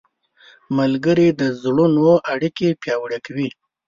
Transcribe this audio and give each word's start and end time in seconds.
ملګري 0.77 1.27
د 1.39 1.41
زړونو 1.61 2.07
اړیکې 2.33 2.67
پیاوړې 2.81 3.19
کوي. 3.25 3.49